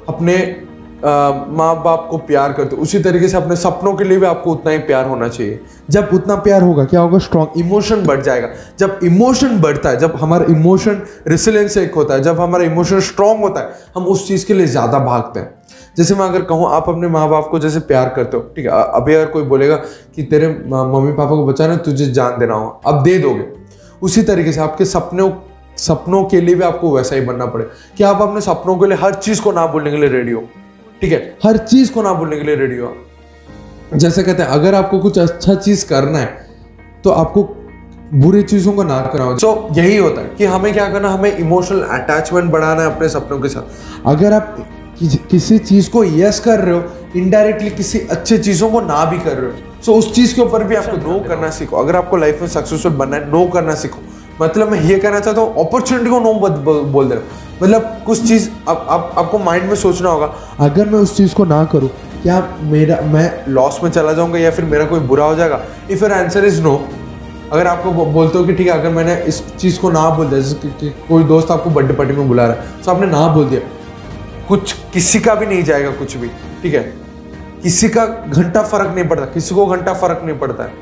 अपने 0.09 0.35
माँ 1.05 1.73
बाप 1.83 2.07
को 2.11 2.17
प्यार 2.17 2.51
करते 2.53 2.75
उसी 2.75 2.99
तरीके 3.03 3.27
से 3.27 3.37
अपने 3.37 3.55
सपनों 3.55 3.93
के 3.93 4.03
लिए 4.03 4.17
भी 4.17 4.25
आपको 4.25 4.51
उतना 4.51 4.71
ही 4.71 4.77
प्यार 4.81 5.07
होना 5.07 5.27
चाहिए। 5.27 5.59
जब 5.89 6.09
उतना 6.13 6.35
प्यार 6.37 6.61
होगा, 6.61 6.83
क्या 6.85 6.99
होगा? 6.99 7.17
स्ट्रॉन्ग 7.17 7.59
इमोशन 7.59 8.03
बढ़ 8.05 8.21
जाएगा। 8.21 8.49
जब 8.79 8.99
इमोशन 9.03 9.59
बढ़ता 9.61 9.89
है, 9.89 9.97
जब 9.99 10.15
हमारा 10.15 10.45
इमोशन 10.49 11.01
रिसिलेंस 11.27 11.75
एक 11.77 11.95
होता 11.95 12.13
है, 12.13 12.21
जब 12.23 12.39
हमारा 12.39 12.63
इमोशन 12.63 12.99
स्ट्रांग 13.01 13.39
होता 13.39 13.61
है, 13.61 13.73
हम 13.95 14.05
उस 14.05 14.27
चीज़ 14.27 14.45
के 14.45 14.53
लिए 14.53 14.67
ज़्यादा 14.67 14.99
भागते 14.99 15.39
हैं। 15.39 15.53
जैसे 15.97 16.15
मैं 16.15 16.25
अगर 16.25 16.41
कहूँ, 16.43 16.69
आप 16.69 16.89
अपने 16.89 17.07
माँ 17.07 17.27
बाप 17.29 17.47
को 17.51 17.59
जैसे 17.59 17.79
प्यार 17.81 18.13
करते 18.15 18.37
हो, 18.37 18.43
ठीक 18.55 18.65
है? 18.65 18.71
अभी 18.71 19.13
अगर 19.13 19.25
कोई 19.25 19.43
बोलेगा 19.43 19.75
कि 20.15 20.23
तेरे 20.23 20.47
मम्मी 20.47 21.11
पापा 21.11 21.35
को 21.35 21.45
बचाना 21.45 21.75
तुझे 21.81 22.05
जान 22.05 22.39
देना 22.39 22.53
होगा। 22.53 22.91
अब 22.91 23.03
दे 23.03 23.17
दोगे। 23.19 23.62
उसी 24.03 24.23
तरीके 24.23 24.51
से 24.51 24.61
आपके 24.61 24.85
सपनों 24.85 25.31
सपनों 25.77 26.23
के 26.23 26.41
लिए 26.41 26.55
भी 26.55 26.61
आपको 26.61 26.95
वैसा 26.95 27.15
ही 27.15 27.21
बनना 27.21 27.45
पड़े। 27.45 27.65
कि 27.97 28.03
आप 28.03 28.21
अपने 28.21 28.41
सपनों 28.41 28.75
के 28.75 28.87
लिए 28.87 28.97
हर 28.97 29.13
चीज़ 29.13 29.41
को 29.41 29.51
ना 29.51 29.65
बोलने 29.67 29.91
के 29.91 29.97
लिए 29.97 30.09
रेडी 30.09 30.31
हो। 30.31 30.43
ठीक 31.01 31.11
है? 31.11 31.37
हर 31.45 31.57
चीज़ 31.57 31.91
को 31.93 32.01
ना 32.01 32.13
बोलने 32.13 32.37
के 32.37 32.43
लिए 32.43 32.55
रेडी 32.55 32.77
हो 32.77 32.95
जैसे 33.95 34.23
कहते 34.23 34.43
हैं 34.43 34.49
अगर 34.49 34.75
आपको 34.75 34.99
कुछ 34.99 35.19
अच्छा 35.19 35.55
चीज़ 35.55 35.85
करना 35.87 36.17
है 36.17 36.47
तो 37.03 37.09
आपको 37.09 37.43
बुरी 38.13 38.43
चीज़ों 38.43 38.73
को 38.73 38.83
ना 38.83 38.99
कराओ। 39.01 39.37
सो 39.37 39.69
so, 39.71 39.77
यही 39.77 39.97
होता 39.97 40.21
है 40.21 40.27
कि 40.37 40.45
हमें 40.45 40.73
क्या 40.73 40.89
करना 40.89 41.09
हमें 41.09 41.37
इमोशनल 41.37 41.81
अटैचमेंट 41.81 42.51
बढ़ाना 42.51 42.81
है 42.81 42.95
अपने 42.95 43.09
सपनों 43.09 43.39
के 43.39 43.49
साथ। 43.49 43.63
अगर 44.05 44.33
आप 44.33 44.57
कि, 44.99 45.07
किसी 45.31 45.57
चीज़ 45.59 45.89
को 45.89 46.03
यस 46.03 46.39
कर 46.39 46.59
रहे 46.59 46.75
हो 46.75 46.81
इनडायरेक्टली 47.15 47.69
किसी 47.71 47.99
अच्छे 48.11 48.37
चीज़ों 48.37 48.69
को 48.71 48.81
ना 48.81 49.03
भी 49.05 49.17
कर 49.19 49.37
रहे 49.37 49.51
हो। 49.51 49.81
सो 49.85 49.93
उस 49.93 50.13
चीज़ 50.15 50.35
के 50.35 50.41
ऊपर 50.41 50.63
भी 50.63 50.75
आपको 50.75 50.97
नो 50.99 51.19
करना 51.19 51.49
सीखो। 51.49 51.77
अगर 51.77 51.95
आपको 51.95 52.17
लाइफ 52.17 52.41
में 52.41 52.47
सक्सेसफुल 52.49 52.91
बनना 52.93 53.15
है 53.15 53.29
नो 53.31 53.45
करना 53.47 53.75
सीखो। 53.75 53.99
मतलब 54.41 54.69
मैं 54.69 54.79
ये 54.81 54.97
कहना 54.99 55.19
चाहता 55.19 55.41
हूँ 55.41 55.65
अपॉर्चुनिटी 55.65 56.09
को 56.09 56.19
नो 56.19 56.33
बोल 56.33 57.07
दे 57.09 57.15
रहा 57.15 57.23
हूँ। 57.23 57.59
मतलब 57.63 58.01
कुछ 58.05 58.27
चीज़ 58.27 58.49
आप, 58.69 58.87
आप, 58.89 59.13
आपको 59.17 59.39
माइंड 59.39 59.65
में 59.65 59.75
सोचना 59.75 60.09
होगा 60.09 60.33
अगर 60.59 60.89
मैं 60.89 60.99
उस 60.99 61.15
चीज़ 61.17 61.35
को 61.35 61.45
ना 61.45 61.63
करूँ 61.65 61.89
क्या 62.21 62.39
मेरा 62.63 62.99
मैं 63.03 63.45
लॉस 63.49 63.79
में 63.83 63.89
चला 63.91 64.13
जाऊँगा 64.13 64.39
या 64.39 64.51
फिर 64.51 64.65
मेरा 64.65 64.85
कोई 64.85 64.99
बुरा 65.01 65.25
हो 65.25 65.35
जाएगा? 65.35 65.61
If 65.91 66.03
your 66.03 66.13
answer 66.13 66.45
is 66.45 66.61
no 66.61 66.75
अगर 67.51 67.67
आपको 67.67 67.91
बोलते 67.91 68.37
हो 68.37 68.43
कि 68.43 68.53
ठीक 68.53 68.67
है 68.67 68.73
अगर 68.73 68.89
मैंने 68.89 69.15
इस 69.23 69.41
चीज़ 69.57 69.79
को 69.79 69.91
ना 69.91 70.09
बोल 70.09 70.27
दिया 70.27 70.39
जैसे 70.41 70.89
कोई 71.09 71.23
दोस्त 71.23 71.51
आपको 71.51 71.69
बर्थडे 71.69 71.93
पार्टी 71.93 72.13
में 72.13 72.27
बुला 72.27 72.45
रहा 72.47 72.55
है 72.55 72.81
तो 72.85 72.91
आपने 72.91 73.07
ना 73.07 73.27
बोल 73.27 73.45
दिया। 73.45 73.61
कुछ 74.47 74.73
किसी 74.93 75.19
का 75.19 75.35
भी 75.35 75.45
नहीं 75.45 75.63
जाएगा 75.63 75.91
कुछ 75.91 76.15
भी 76.17 76.27
ठीक 76.63 76.73
है? 76.73 76.81
किसी 77.63 77.89
का 77.89 78.05
घंटा 78.05 78.61
फ़र्क 78.63 78.95
नहीं 78.95 79.07
पड़ता, 79.07 79.25
किसी 79.25 79.55
को 79.55 79.65
घंटा 79.65 79.93
फ़र्क 79.93 80.21
नहीं 80.25 80.37
पड़ता 80.39 80.63
है। 80.63 80.73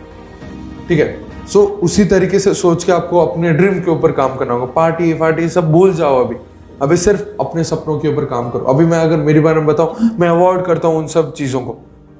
ठीक 0.87 0.99
है? 0.99 1.45
सो 1.47 1.63
उसी 1.83 2.05
तरीके 2.05 2.39
से 2.39 2.53
सोच 2.53 2.83
के 2.83 2.91
आपको 2.91 3.19
अपने 3.19 3.51
ड्रीम 3.51 3.79
के 3.79 3.91
ऊपर 3.91 4.11
काम 4.11 4.35
करना 4.35 4.53
होगा। 4.53 4.65
पार्टी 4.65 5.13
पार्टी 5.13 5.47
सब 5.49 5.71
भूल 5.71 5.93
जाओ 5.93 6.23
अभी। 6.25 6.35
अभी 6.81 6.97
सिर्फ़ 6.97 7.21
अपने 7.39 7.63
सपनों 7.63 7.99
के 7.99 8.07
ऊपर 8.07 8.25
काम 8.25 8.49
करो। 8.49 8.65
अभी 8.65 8.85
मैं 8.85 8.99
अगर 8.99 9.17
मेरे 9.17 9.39
बारे 9.39 9.57
में 9.57 9.65
बताऊँ, 9.65 10.09
मैं 10.19 10.29
अवॉइड 10.29 10.65
करता 10.65 10.87
हूँ 10.87 10.97
उन 10.97 11.07
सब 11.07 11.33
चीज़ों 11.33 11.61
को। 11.61 11.73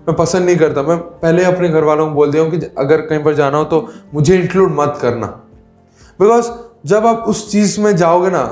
मैं 0.08 0.16
पसंद 0.16 0.46
नहीं 0.46 0.58
करता। 0.58 0.82
मैं 0.82 0.98
पहले 0.98 1.44
अपने 1.44 1.70
घर 1.70 1.84
वालों 1.84 2.08
को 2.08 2.14
बोल 2.14 2.32
दिया 2.32 2.44
हूँ 2.44 2.52
कि 2.52 2.68
अगर 2.78 3.02
कहीं 3.02 3.24
पर 3.24 3.34
जाना 3.36 3.58
हो 3.58 3.64
तो 3.64 3.88
मुझे 4.14 4.38
इंक्लूड 4.38 4.72
मत 4.72 4.98
करना। 5.02 5.28
बिकॉज़ 6.20 6.50
जब 6.86 7.06
आप 7.06 7.26
उस 7.28 7.52
चीज़ 7.52 7.80
में 7.82 7.96
जाओगे 7.96 8.30
ना 8.30 8.44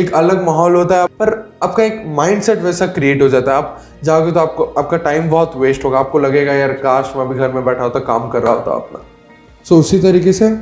एक 0.00 0.12
अलग 0.14 0.44
माहौल 0.46 0.74
होता 0.76 0.96
है 0.96 1.06
पर 1.20 1.32
आपका 1.62 1.82
एक 1.84 2.02
माइंडसेट 2.16 2.58
वैसा 2.58 2.86
क्रिएट 2.88 3.22
हो 3.22 3.28
जाता 3.28 3.52
है। 3.52 3.58
आप 3.58 3.80
जाओगे 4.04 4.32
तो 4.32 4.40
आपको 4.40 4.64
आपका 4.78 4.96
टाइम 4.98 5.30
बहुत 5.30 5.56
वेस्ट 5.56 5.84
होगा। 5.84 5.98
आपको 5.98 6.18
लगेगा 6.18 6.52
यार 6.52 6.72
काश 6.82 7.12
मैं 7.16 7.28
भी 7.28 7.34
घर 7.34 7.52
में 7.52 7.64
बैठा 7.64 7.82
होता 7.82 8.00
काम 8.00 8.28
कर 8.30 8.42
रहा 8.42 8.52
होता 8.52 8.74
अपना। 8.74 9.04
सो 9.66 9.74
so, 9.74 9.80
उसी 9.80 9.98
तरीके 9.98 10.32
से 10.32 10.54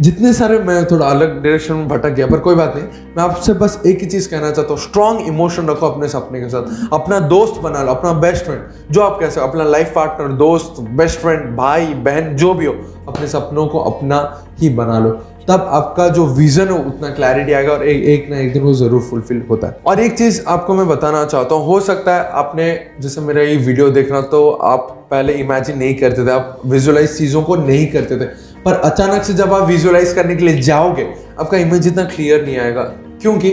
जितने 0.00 0.32
सारे 0.32 0.58
मैं 0.58 0.84
थोड़ा 0.86 1.06
अलग 1.06 1.42
डायरेक्शन 1.42 1.74
में 1.74 1.86
भटक 1.88 2.08
गया 2.08 2.26
पर 2.26 2.38
कोई 2.38 2.54
बात 2.54 2.74
नहीं। 2.76 2.84
मैं 3.16 3.22
आपसे 3.22 3.52
बस 3.52 3.80
एक 3.86 4.00
ही 4.00 4.06
चीज़ 4.06 4.28
कहना 4.30 4.50
चाहता 4.50 4.72
हूँ। 4.72 4.80
स्ट्रॉन्ग 4.80 5.26
इमोशन 5.26 5.68
रखो 5.68 5.86
अपने 5.86 6.08
सपने 6.08 6.40
के 6.40 6.48
साथ। 6.48 6.92
अपना 6.92 7.20
दोस्त 7.28 7.60
बना 7.60 7.82
लो 7.82 7.90
अपना 7.90 8.12
बेस्ट 8.20 8.44
फ्रेंड 8.44 8.92
जो 8.92 9.00
आप 9.00 9.18
कह 9.20 9.30
सकते 9.30 9.48
अपना 9.48 9.64
लाइफ 9.64 9.92
पार्टनर 9.94 10.32
दोस्त 10.36 10.80
बेस्ट 10.98 11.18
फ्रेंड 11.18 11.56
भाई 11.56 11.94
बहन 12.04 12.36
जो 12.36 12.52
भी 12.54 12.66
हो 12.66 12.74
अपने 13.08 13.28
सपनों 13.28 13.66
को 13.66 13.78
अपना 13.80 14.20
ही 14.60 14.68
बना 14.74 14.98
लो। 14.98 15.18
तब 15.48 15.66
आपका 15.70 16.08
जो 16.08 16.24
विजन 16.26 16.68
हो 16.68 16.76
उतना 16.78 17.08
क्लैरिटी 17.10 17.52
आएगा 17.52 17.72
और 17.72 17.84
एक, 17.84 18.02
एक 18.04 18.30
ना 18.30 18.38
एक 18.38 18.52
दिन 18.52 18.62
वो 18.62 18.72
ज़रूर 18.74 19.00
फुलफिल 19.00 19.42
होता 19.50 19.66
है। 19.66 19.76
और 19.86 20.00
एक 20.00 20.16
चीज़ 20.18 20.40
आपको 20.48 20.74
मैं 20.74 20.86
बताना 20.88 21.24
चाहता 21.24 21.54
हूँ 21.54 21.66
हो 21.66 21.78
सकता 21.82 22.14
है 22.14 22.28
आपने 22.34 22.68
जैसे 23.00 23.20
मेरा 23.20 23.42
ये 23.42 23.56
वीडियो 23.58 23.88
देखना 23.90 24.20
तो 24.32 24.48
आप 24.50 24.88
पहले 25.10 25.32
इमेजिन 25.34 25.78
नहीं 25.78 25.94
करते 25.94 26.26
थे 26.26 26.30
आप 26.30 26.60
विजुअलाइज 26.66 27.16
चीज़ों 27.18 27.42
को 27.42 27.56
नहीं 27.56 27.86
करते 27.86 28.16
थे। 28.16 28.24
पर 28.64 28.80
अचानक 28.84 29.22
से 29.22 29.34
जब 29.34 29.52
आप 29.54 29.68
विजुअलाइज 29.68 30.12
करने 30.12 30.36
के 30.36 30.44
लिए 30.44 30.60
जाओगे 30.62 31.06
आपका 31.40 31.58
इमेज 31.58 31.86
इतना 31.86 32.04
क्लियर 32.06 32.44
नहीं 32.44 32.56
आएगा। 32.58 32.82
क्योंकि 33.22 33.52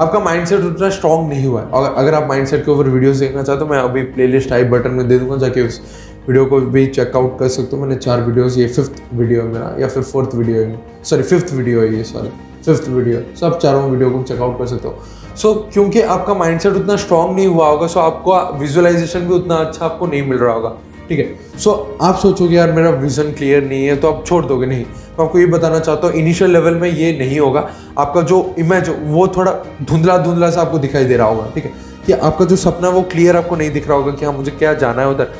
आपका 0.00 0.18
माइंडसेट 0.20 0.60
उतना 0.60 0.88
स्ट्रॉन्ग 0.90 1.28
नहीं 1.28 1.46
हुआ 1.46 1.60
है। 1.60 1.66
और 1.68 1.94
अगर 1.94 2.14
आप 2.14 2.28
माइंडसेट 2.28 2.64
के 2.64 2.70
ऊपर 2.70 2.88
वीडियोस 2.88 3.16
देखना 3.16 3.42
चाहते 3.42 3.64
हो 3.64 3.70
मैं 3.70 3.78
अभी 3.78 4.02
प्लेलिस्ट 4.14 4.48
टाइप 4.50 4.66
बटन 4.68 4.90
में 4.90 5.06
दे 5.08 5.18
दूँगा 5.18 5.36
जाके 5.38 5.66
उस 5.66 5.80
वीडियो 6.28 6.44
को 6.46 6.60
भी 6.72 6.86
चेकआउट 6.86 7.38
कर 7.38 7.48
सकते 7.48 7.76
हो। 7.76 7.82
मैंने 7.82 7.96
चार 7.96 8.20
वीडियोस 8.22 8.56
ये 8.58 8.66
फिफ्थ 8.68 9.02
वीडियो 9.14 9.42
है 9.42 9.48
मेरा 9.48 9.74
या 9.80 9.88
फिर 9.88 10.02
फोर्थ 10.02 10.34
वीडियो 10.34 10.62
है। 10.62 11.02
सॉरी 11.04 11.22
फिफ्थ 11.22 11.52
वीडियो 11.54 11.80
है 11.80 11.94
ये 11.96 12.04
सॉरी 12.04 12.28
फिफ्थ 12.64 12.88
वीडियो 12.88 13.20
सब 13.40 13.58
चारों 13.58 13.90
वीडियो 13.90 14.10
को 14.10 14.22
चेकआउट 14.22 14.58
कर 14.58 14.66
सकते 14.66 14.88
हो। 14.88 14.94
सो 15.36 15.48
so, 15.48 15.72
क्योंकि 15.72 16.00
आपका 16.00 16.34
माइंडसेट 16.34 16.72
उतना 16.72 16.96
स्ट्रांग 16.96 17.34
नहीं 17.36 17.46
हुआ 17.46 17.68
होगा 17.68 17.86
सो 17.86 18.00
so 18.00 18.06
आपको 18.06 18.58
विजुअलाइजेशन 18.58 19.28
भी 19.28 19.34
उतना 19.34 19.54
अच्छा 19.56 19.84
आपको 19.84 20.06
नहीं 20.06 20.22
मिल 20.28 20.38
रहा 20.38 20.52
होगा। 20.54 20.76
ठीक 21.08 21.18
है? 21.18 21.58
सो 21.58 21.98
आप 22.02 22.18
सोचोगे 22.18 22.56
यार 22.56 22.72
मेरा 22.72 22.90
विजन 22.90 23.32
क्लियर 23.32 23.64
नहीं 23.64 23.86
है 23.86 23.96
तो 23.96 24.12
आप 24.12 24.24
छोड़ 24.26 24.44
दोगे 24.46 24.66
नहीं। 24.66 24.84
तो 25.16 25.22
आपको 25.22 25.38
ये 25.38 25.46
बताना 25.46 25.78
चाहता 25.78 26.06
हूँ 26.06 26.14
इनिशियल 26.16 26.52
लेवल 26.52 26.74
में 26.74 26.88
ये 26.90 27.16
नहीं 27.18 27.40
होगा। 27.40 27.68
आपका 27.98 28.22
जो 28.22 28.54
इमेज 28.58 28.94
वो 29.02 29.26
थोड़ा 29.28 29.52
धुंधला 29.82 30.18
धुंधला 30.18 30.50
सा 30.50 30.60
आपको 30.60 30.78
दिखाई 30.78 31.04
दे 31.04 31.16
रहा 31.16 31.26
होगा। 31.26 31.50
ठीक 31.54 31.64
है? 31.64 31.72
कि 32.06 32.12
आपका 32.12 32.44
जो 32.44 32.56
सपना 32.56 32.88
वो 32.88 33.02
क्लियर 33.02 33.36
आपको 33.36 33.56
नहीं 33.56 33.70
दिख 33.70 33.88
रहा 33.88 33.96
होगा 33.98 34.12
कि 34.12 34.24
हाँ 34.24 34.32
मुझे 34.32 34.50
क्या 34.50 34.72
जाना 34.74 35.02
है 35.02 35.08
उधर। 35.08 35.32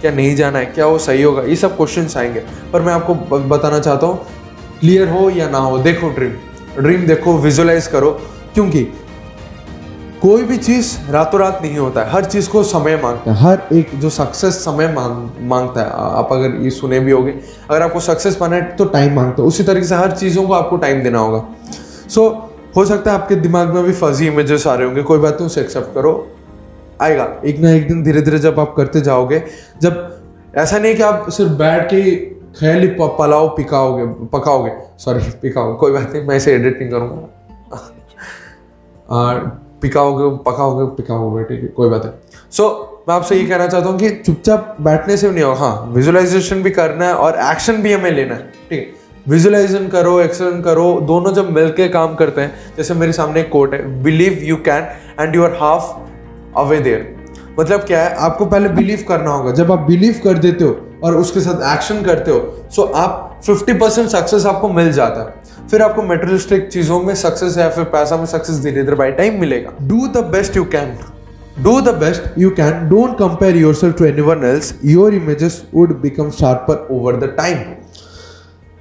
क्या 0.00 0.10
नहीं 0.12 0.36
जाना 0.36 0.58
है 0.58 0.66
क्या 0.66 0.86
वो 0.86 0.98
सही 0.98 1.22
होगा? 1.22 1.42
ये 1.42 1.56
सब 1.56 1.76
क्वेश्चन 1.76 2.08
आएँगे। 2.18 2.40
पर 2.72 2.82
मैं 2.82 2.92
आपको 2.92 3.14
बताना 3.38 3.78
चाहता 3.78 4.06
हूँ 4.06 4.26
क्लियर 4.80 5.08
हो 5.08 5.30
या 5.30 5.48
ना 5.50 5.58
हो 5.58 5.78
देखो 5.78 6.08
ड्रीम 6.08 6.32
ड्रीम 6.78 7.06
देखो 7.06 7.36
विजुअलाइज 7.38 7.86
करो। 7.86 8.10
क्योंकि 8.54 8.82
कोई 10.22 10.42
भी 10.42 10.56
चीज़ 10.56 10.96
रातों 11.10 11.40
रात 11.40 11.58
नहीं 11.62 11.78
होता 11.78 12.00
है। 12.00 12.10
हर 12.10 12.24
चीज़ 12.24 12.48
को 12.50 12.62
समय 12.62 12.96
माँगता 12.96 13.32
है। 13.32 13.42
हर 13.42 13.62
एक 13.72 13.90
जो 13.94 14.10
सक्सेस 14.10 14.54
समय 14.54 14.92
मांग 14.92 15.28
माँगता 15.48 15.80
है। 15.80 15.90
आप 16.18 16.28
अगर 16.32 16.54
ये 16.62 16.70
सुने 16.70 17.00
भी 17.00 17.12
होगे 17.12 17.34
अगर 17.70 17.82
आपको 17.82 18.00
सक्सेस 18.00 18.36
पाना 18.36 18.56
है 18.56 18.62
तो 18.76 18.84
टाइम 18.84 19.14
माँगता 19.16 19.42
है। 19.42 19.48
उसी 19.48 19.62
तरीके 19.62 19.86
से 19.86 19.94
हर 19.94 20.10
चीज़ों 20.10 20.46
को 20.46 20.52
आपको 20.52 20.76
टाइम 20.76 21.02
देना 21.02 21.18
होगा। 21.18 21.44
सो 22.08 22.28
so, 22.28 22.76
हो 22.76 22.84
सकता 22.84 23.12
है 23.12 23.18
आपके 23.18 23.34
दिमाग 23.34 23.74
में 23.74 23.84
भी 23.84 23.92
फर्जी 23.92 24.26
इमेजेस 24.26 24.66
आ 24.66 24.74
रहे 24.74 24.86
होंगे। 24.86 25.02
कोई 25.02 25.18
बात 25.18 25.34
नहीं 25.34 25.46
उसे 25.46 25.60
एक्सेप्ट 25.60 25.94
करो। 25.94 26.28
आएगा। 27.02 27.28
एक 27.44 27.58
ना 27.60 27.70
एक 27.70 27.86
दिन 27.88 28.02
धीरे 28.02 28.20
धीरे 28.22 28.38
जब 28.38 28.60
आप 28.60 28.74
करते 28.76 29.00
जाओगे 29.00 29.42
जब 29.82 30.20
ऐसा 30.56 30.78
नहीं 30.78 30.94
कि 30.94 31.02
आप 31.02 31.28
सिर्फ़ 31.30 31.52
बैठ 31.54 31.86
के 31.90 32.02
ख्याली 32.58 32.86
पलाओ 33.00 33.48
पिकाओगे 33.56 34.06
पकाओगे। 34.32 34.70
सॉरी 34.98 35.20
पिकाओगे 35.42 35.76
कोई 35.78 35.92
बात 35.92 36.12
नहीं 36.12 36.22
मैं 36.28 36.36
इसे 36.36 36.54
एडिट 36.54 36.78
नहीं 36.80 36.90
करूँगा। 36.90 37.26
पिकाओगे 39.82 40.36
पकाओगे 40.44 40.84
पिकाओगे 40.96 41.42
ठीक 41.44 41.62
है 41.62 41.68
कोई 41.76 41.88
बात 41.88 42.04
है 42.04 42.12
सो 42.50 42.62
so, 42.62 43.08
मैं 43.08 43.14
आपसे 43.14 43.36
ये 43.36 43.44
कहना 43.46 43.66
चाहता 43.66 43.88
हूँ 43.88 43.98
कि 43.98 44.10
चुपचाप 44.10 44.76
बैठने 44.80 45.16
से 45.16 45.30
नहीं 45.30 45.44
होगा 45.44 45.58
हाँ 45.58 45.90
विजुअलाइजेशन 45.92 46.62
भी 46.62 46.70
करना 46.70 47.06
है 47.06 47.14
और 47.14 47.38
एक्शन 47.50 47.82
भी 47.82 47.92
हमें 47.92 48.10
लेना 48.10 48.34
है 48.34 48.50
ठीक 48.70 48.78
है। 48.78 48.86
विजुलाइजेशन 49.28 49.88
करो 49.88 50.18
एक्शन 50.20 50.60
करो 50.62 51.00
दोनों 51.06 51.32
जब 51.34 51.50
मिलके 51.52 51.88
काम 51.88 52.14
करते 52.14 52.40
हैं 52.40 52.74
जैसे 52.76 52.94
मेरे 52.94 53.12
सामने 53.12 53.40
एक 53.40 53.50
कोट 53.50 53.74
है 53.74 54.02
believe 54.02 54.38
you 54.42 54.56
can 54.68 54.88
and 55.20 55.34
you 55.36 55.44
are 55.44 55.56
half 55.60 56.07
away 56.58 56.80
there 56.80 57.16
मतलब 57.58 57.80
क्या 57.82 58.02
है, 58.02 58.14
आपको 58.16 58.46
पहले 58.46 58.68
बिलीव 58.70 59.04
करना 59.08 59.30
होगा। 59.30 59.52
जब 59.52 59.72
आप 59.72 59.78
बिलीव 59.80 60.20
कर 60.24 60.38
देते 60.38 60.64
हो 60.64 60.76
और 61.04 61.16
उसके 61.16 61.40
साथ 61.40 61.62
एक्शन 61.74 62.02
करते 62.02 62.30
हो 62.30 62.68
सो 62.72 62.82
आप 62.96 63.40
50 63.42 63.78
परसेंट 63.80 64.08
सक्सेस 64.08 64.46
आपको 64.46 64.68
मिल 64.70 64.92
जाता। 64.92 65.20
है 65.20 65.66
फिर 65.68 65.82
आपको 65.82 66.02
मेटेरियलिस्टिक 66.02 66.68
चीज़ों 66.68 67.00
में 67.02 67.14
सक्सेस 67.16 67.58
या 67.58 67.68
फिर 67.70 67.84
पैसा 67.92 68.16
में 68.16 68.24
सक्सेस 68.26 68.56
धीरे 68.56 68.82
धीरे 68.82 68.96
बाई 68.96 69.12
टाइम 69.12 69.40
मिलेगा। 69.40 69.72
Do 69.82 70.06
the 70.08 70.24
best 70.32 70.56
you 70.56 70.64
can 70.66 70.96
do 71.58 71.80
the 71.80 71.94
best 71.98 72.38
you 72.38 72.50
can 72.52 72.88
don't 72.88 73.18
compare 73.18 73.56
yourself 73.74 73.98
to 73.98 74.04
anyone 74.22 74.44
else 74.46 74.74
your 74.84 75.14
images 75.14 75.62
would 75.74 76.00
become 76.00 76.30
sharper 76.32 76.86
over 76.92 77.16
the 77.16 77.34
time 77.36 77.58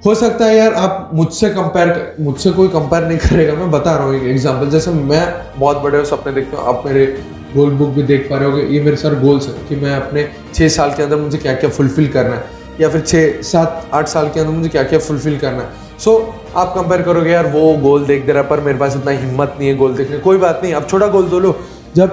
हो 0.01 0.13
सकता 0.15 0.45
है 0.45 0.57
यार, 0.57 0.73
आप 0.73 1.09
मुझसे 1.13 1.49
कंपेयर 1.49 2.15
मुझसे 2.19 2.51
कोई 2.51 2.67
कंपेयर 2.69 3.03
नहीं 3.03 3.17
करेगा। 3.19 3.53
मैं 3.53 3.69
बता 3.71 3.95
रहा 3.95 4.05
हूँ 4.05 4.15
एक 4.15 4.23
एग्ज़ाम्पल 4.25 4.69
जैसे 4.69 4.91
मैं 4.91 5.23
बहुत 5.57 5.77
बड़े 5.77 6.03
सपने 6.05 6.33
देखता 6.33 6.57
हूँ। 6.57 6.67
आप 6.67 6.83
मेरे 6.85 7.05
गोल 7.53 7.69
बुक 7.71 7.89
भी 7.89 8.03
देख 8.03 8.27
पा 8.29 8.37
रहे 8.37 8.51
हो 8.51 8.57
ये 8.59 8.79
मेरे 8.81 8.97
सर 8.97 9.19
गोल्स 9.19 9.47
हैं 9.47 9.67
कि 9.67 9.75
मैं 9.75 9.95
अपने 9.95 10.27
छः 10.53 10.67
साल 10.69 10.93
के 10.93 11.03
अंदर 11.03 11.17
मुझे 11.17 11.37
क्या 11.37 11.53
क्या 11.55 11.69
फुलफिल 11.69 12.07
करना 12.11 12.35
है 12.35 12.55
या 12.81 12.89
फिर 12.89 13.01
छः 13.01 13.41
सात 13.43 13.89
आठ 13.93 14.07
साल 14.07 14.29
के 14.29 14.39
अंदर 14.39 14.51
मुझे 14.53 14.69
क्या 14.69 14.83
क्या 14.83 14.99
फुलफिल 14.99 15.37
करना 15.39 15.61
है। 15.61 15.85
सो 15.99 16.11
so, 16.11 16.55
आप 16.55 16.73
कंपेयर 16.75 17.01
करोगे 17.01 17.31
यार 17.31 17.47
वो 17.51 17.73
गोल 17.79 18.05
देख 18.05 18.25
दे 18.25 18.31
रहा 18.31 18.43
पर 18.43 18.59
मेरे 18.61 18.77
पास 18.77 18.95
इतना 18.95 19.11
हिम्मत 19.13 19.55
नहीं 19.59 19.69
है 19.69 19.75
गोल 19.77 19.95
देखने। 19.95 20.17
कोई 20.19 20.37
बात 20.37 20.59
नहीं 20.63 20.73
अब 20.73 20.87
छोटा 20.89 21.07
गोल 21.07 21.29
दो 21.29 21.39
लो। 21.39 21.55
जब 21.95 22.09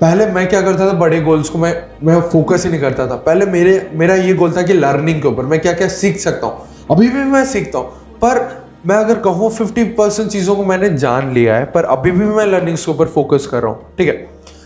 पहले 0.00 0.26
मैं 0.32 0.46
क्या 0.48 0.60
करता 0.62 0.88
था 0.88 0.92
बड़े 0.98 1.20
गोल्स 1.20 1.48
को 1.48 1.58
मैं 1.58 1.74
मैं 2.04 2.20
फोकस 2.30 2.64
ही 2.64 2.70
नहीं 2.70 2.80
करता 2.80 3.06
था। 3.06 3.16
पहले 3.26 3.46
मेरे 3.46 3.90
मेरा 3.94 4.14
ये 4.16 4.34
गोल 4.34 4.56
था 4.56 4.62
कि 4.62 4.74
लर्निंग 4.74 5.20
के 5.22 5.28
ऊपर 5.28 5.44
मैं 5.44 5.60
क्या 5.60 5.72
क्या 5.72 5.88
सीख 5.88 6.18
सकता 6.18 6.46
हूँ। 6.46 6.66
अभी 6.90 7.08
भी 7.08 7.24
मैं 7.26 7.44
सीखता 7.46 7.78
हूँ 7.78 8.16
पर 8.22 8.46
मैं 8.86 8.96
अगर 8.96 9.18
कहूँ 9.20 9.50
फिफ्टी 9.50 9.84
परसेंट 9.94 10.30
चीज़ों 10.30 10.56
को 10.56 10.64
मैंने 10.64 10.88
जान 10.96 11.32
लिया 11.34 11.56
है 11.56 11.64
पर 11.72 11.84
अभी 11.86 12.10
भी 12.10 12.24
मैं 12.26 12.46
लर्निंग्स 12.46 12.84
के 12.84 12.90
ऊपर 12.92 13.06
फोकस 13.08 13.46
कर 13.46 13.62
रहा 13.62 13.72
हूँ। 13.72 13.94
ठीक 13.98 14.08
है? 14.08 14.14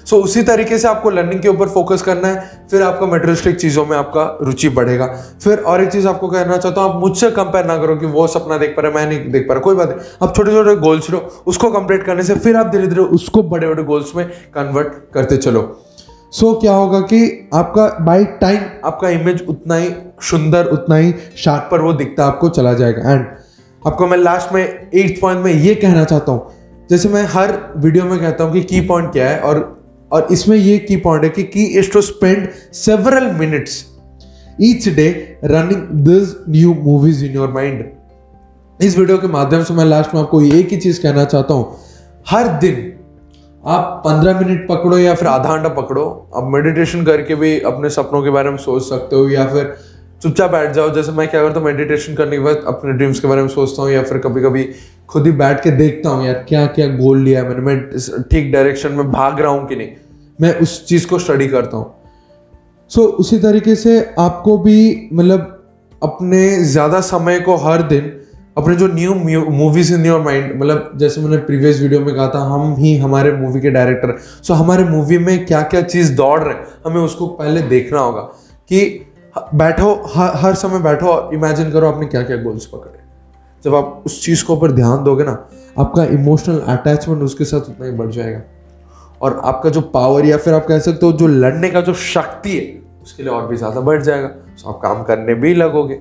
सो 0.04 0.16
so, 0.16 0.22
उसी 0.24 0.42
तरीके 0.42 0.78
से 0.78 0.88
आपको 0.88 1.10
लर्निंग 1.10 1.40
के 1.40 1.48
ऊपर 1.48 1.68
फोकस 1.68 2.02
करना 2.02 2.28
है 2.28 2.66
फिर 2.70 2.82
आपका 2.82 3.06
मेटेरियलिस्टिक 3.06 3.56
चीज़ों 3.56 3.84
में 3.86 3.96
आपका 3.96 4.24
रुचि 4.42 4.68
बढ़ेगा। 4.70 5.06
फिर 5.44 5.58
और 5.58 5.82
एक 5.82 5.90
चीज़ 5.90 6.08
आपको 6.08 6.28
कहना 6.28 6.56
चाहता 6.56 6.80
हूँ 6.80 6.92
आप 6.92 7.00
मुझसे 7.00 7.30
कंपेयर 7.30 7.66
ना 7.66 7.76
करो 7.78 7.96
कि 7.96 8.06
वो 8.08 8.26
सपना 8.26 8.58
देख 8.58 8.74
पा 8.76 8.82
रहे 8.82 8.92
मैं 8.92 9.06
नहीं 9.06 9.30
देख 9.32 9.46
पा 9.48 9.54
रहा 9.54 9.62
कोई 9.62 9.74
बात 9.74 9.88
नहीं। 9.88 10.28
आप 10.28 10.34
छोटे 10.36 10.52
छोटे 10.52 10.74
गोल्स 10.80 11.10
लो 11.10 11.18
उसको 11.46 11.70
कंप्लीट 11.70 12.02
करने 12.02 12.22
से 12.22 12.34
फिर 12.36 12.56
आप 12.56 12.66
धीरे 12.66 12.86
धीरे 12.86 13.02
उसको 13.16 13.42
बड़े 13.44 13.68
बड़े 13.68 13.82
गोल्स 13.82 14.14
में 14.16 14.26
कन्वर्ट 14.54 14.92
करते 15.14 15.36
चलो। 15.36 15.62
सो 16.32 16.46
so, 16.46 16.60
क्या 16.60 16.72
होगा 16.72 17.00
कि 17.02 17.50
आपका 17.54 17.86
बाई 18.04 18.24
टाइम 18.40 18.60
आपका 18.84 19.08
इमेज 19.10 19.44
उतना 19.48 19.76
ही 19.76 19.90
सुंदर 20.22 20.66
उतना 20.66 20.96
ही 20.96 21.14
शार्प 21.36 21.68
पर 21.70 21.80
वो 21.80 21.92
दिखता 21.92 22.26
आपको 22.26 22.48
चला 22.48 22.72
जाएगा। 22.74 23.12
एंड 23.12 23.26
आपको 23.82 24.06
मैं 24.06 24.18
लास्ट 24.18 24.52
में 24.52 24.62
एट्थ 24.62 25.20
पॉइंट 25.20 25.44
में 25.44 25.52
ये 25.52 25.74
कहना 25.74 26.04
चाहता 26.04 26.32
हूँ 26.32 26.86
जैसे 26.90 27.08
मैं 27.08 27.24
हर 27.24 27.52
वीडियो 27.76 28.04
में 28.04 28.18
कहता 28.18 28.44
हूँ 28.44 28.52
कि 28.52 28.60
की 28.62 28.80
पॉइंट 28.88 29.12
क्या 29.12 29.28
है 29.28 29.38
और 29.40 29.60
और 30.12 30.26
इसमें 30.32 30.56
ये 30.56 30.78
की 30.78 30.96
पॉइंट 30.96 31.24
है 31.24 31.30
कि 31.30 31.42
key 31.42 31.64
is 31.78 31.90
to 31.92 32.00
spend 32.00 32.48
several 32.74 33.30
minutes 33.34 33.84
each 34.60 34.88
day 34.88 35.08
running 35.44 35.82
this 36.08 36.34
new 36.48 36.74
movies 36.74 37.24
in 37.24 37.34
your 37.34 37.52
mind 37.52 37.84
इस 38.80 38.98
वीडियो 38.98 39.18
के 39.18 39.26
माध्यम 39.26 39.62
से 39.62 39.74
मैं 39.74 39.84
लास्ट 39.84 40.14
में 40.14 40.20
आपको 40.22 40.40
एक 40.42 40.68
ही 40.68 40.76
चीज़ 40.76 41.00
कहना 41.02 41.24
चाहता 41.24 41.54
हूँ। 41.54 41.76
हर 42.30 42.48
दिन 42.58 42.92
आप 43.64 44.02
पंद्रह 44.06 44.40
मिनट 44.40 44.66
पकड़ो 44.68 44.98
या 44.98 45.14
फिर 45.14 45.28
आधा 45.28 45.56
घंटा 45.56 45.68
पकड़ो। 45.68 46.04
आप 46.36 46.48
मेडिटेशन 46.52 47.04
करके 47.04 47.34
भी 47.34 47.58
अपने 47.60 47.90
सपनों 47.90 48.22
के 48.22 48.30
बारे 48.30 48.50
में 48.50 48.56
सोच 48.56 48.82
सकते 48.82 49.16
हो 49.16 49.28
या 49.28 49.46
फिर 49.46 49.74
चुपचाप 50.22 50.50
बैठ 50.50 50.70
जाओ 50.70 50.94
जैसे 50.94 51.12
मैं 51.12 51.28
क्या 51.28 51.42
करता 51.42 51.60
हूँ 51.60 51.66
मेडिटेशन 51.66 52.14
करने 52.14 52.36
के 52.36 52.42
बाद 52.42 52.64
अपने 52.66 52.92
ड्रीम्स 52.92 53.20
के 53.20 53.28
बारे 53.28 53.42
में 53.42 53.48
सोचता 53.48 53.82
हूँ 53.82 53.90
या 53.90 54.02
फिर 54.02 54.18
कभी 54.18 54.42
कभी 54.42 54.68
खुद 55.08 55.26
ही 55.26 55.32
बैठ 55.32 55.62
के 55.62 55.70
देखता 55.70 56.10
हूँ 56.10 56.26
यार 56.26 56.34
क्या 56.48 56.66
क्या 56.66 56.86
गोल 56.86 57.22
लिया 57.22 57.42
है 57.42 57.48
मैंने 57.48 57.62
मैं 57.62 58.22
ठीक 58.22 58.52
डायरेक्शन 58.52 58.92
में 58.92 59.12
भाग 59.12 59.40
रहा 59.40 59.52
हूँ 59.52 59.66
कि 59.68 59.76
नहीं 59.76 59.88
मैं 60.40 60.54
उस 60.60 60.86
चीज़ 60.86 61.06
को 61.06 61.18
स्टडी 61.18 61.48
करता 61.48 61.76
हूँ। 61.76 61.94
सो 62.90 63.02
so, 63.02 63.08
उसी 63.08 63.38
तरीके 63.38 63.74
से 63.74 64.14
आपको 64.18 64.58
भी 64.58 65.08
मतलब 65.12 65.64
अपने 66.02 66.64
ज़्यादा 66.64 67.00
समय 67.00 67.40
को 67.40 67.56
हर 67.56 67.82
दिन 67.82 68.12
अपने 68.58 68.74
जो 68.74 68.86
new 68.86 69.44
movies 69.44 69.94
in 69.94 70.06
your 70.06 70.20
mind 70.20 70.62
मतलब 70.62 70.92
जैसे 70.96 71.20
मैंने 71.20 71.36
प्रीवियस 71.36 71.80
वीडियो 71.80 72.00
में 72.00 72.14
कहा 72.14 72.28
था 72.28 72.38
हम 72.38 72.74
ही 72.78 72.96
हमारे 72.96 73.32
मूवी 73.32 73.60
के 73.60 73.70
डायरेक्टर 73.70 74.16
सो 74.18 74.54
so, 74.54 74.60
हमारे 74.60 74.84
मूवी 74.84 75.18
में 75.18 75.46
क्या 75.46 75.62
क्या 75.62 75.82
चीज़ 75.82 76.14
दौड़ 76.14 76.40
रहे 76.40 76.54
हमें 76.86 77.00
उसको 77.02 77.26
पहले 77.26 77.62
देखना 77.62 78.00
होगा 78.00 78.20
कि 78.68 79.06
बैठो 79.34 79.92
हर, 80.14 80.32
हर 80.36 80.54
समय 80.54 80.78
बैठो 80.80 81.30
इमेजिन 81.34 81.70
करो 81.72 81.88
आपने 81.88 82.06
क्या 82.06 82.22
क्या 82.22 82.36
गोल्स 82.36 82.66
पकड़े। 82.66 83.00
जब 83.64 83.74
आप 83.74 84.02
उस 84.06 84.22
चीज़ 84.24 84.44
को 84.44 84.56
ऊपर 84.56 84.72
ध्यान 84.72 85.04
दोगे 85.04 85.24
ना 85.24 85.32
आपका 85.78 86.04
इमोशनल 86.04 86.58
अटैचमेंट 86.68 87.22
उसके 87.22 87.44
साथ 87.44 87.68
उतना 87.70 87.86
ही 87.86 87.92
बढ़ 87.92 88.10
जाएगा। 88.10 88.40
और 89.20 89.40
आपका 89.44 89.70
जो 89.70 89.80
पावर 89.90 90.26
या 90.26 90.36
फिर 90.36 90.54
आप 90.54 90.66
कह 90.66 90.78
सकते 90.78 91.06
हो 91.06 91.12
जो 91.12 91.26
लड़ने 91.26 91.70
का 91.70 91.80
जो 91.80 91.94
शक्ति 91.94 92.56
है 92.56 92.80
उसके 93.02 93.22
लिए 93.22 93.32
और 93.32 93.46
भी 93.46 93.56
ज़्यादा 93.56 93.80
बढ़ 93.80 94.02
जाएगा। 94.02 94.28
सो 94.56 94.68
आप 94.70 94.80
काम 94.82 95.02
करने 95.02 95.34
भी 95.34 95.54
लगोगे। 95.54 96.00